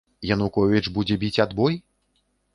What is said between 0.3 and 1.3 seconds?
Януковіч будзе